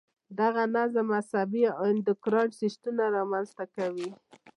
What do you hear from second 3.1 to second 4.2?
را منځته کوي.